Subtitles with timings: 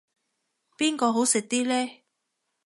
[0.79, 1.99] 邊個好食啲呢